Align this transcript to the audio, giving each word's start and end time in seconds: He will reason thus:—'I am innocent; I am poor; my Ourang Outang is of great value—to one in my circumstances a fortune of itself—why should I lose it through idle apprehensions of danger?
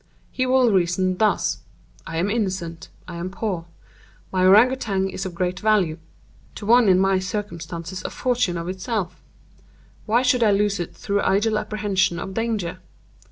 He 0.31 0.47
will 0.47 0.71
reason 0.73 1.17
thus:—'I 1.17 2.17
am 2.17 2.31
innocent; 2.31 2.89
I 3.07 3.17
am 3.17 3.29
poor; 3.29 3.65
my 4.31 4.43
Ourang 4.43 4.71
Outang 4.71 5.11
is 5.11 5.27
of 5.27 5.35
great 5.35 5.59
value—to 5.59 6.65
one 6.65 6.89
in 6.89 6.97
my 6.99 7.19
circumstances 7.19 8.01
a 8.03 8.09
fortune 8.09 8.57
of 8.57 8.67
itself—why 8.67 10.23
should 10.23 10.41
I 10.41 10.49
lose 10.49 10.79
it 10.79 10.95
through 10.95 11.21
idle 11.21 11.59
apprehensions 11.59 12.19
of 12.19 12.33
danger? 12.33 12.79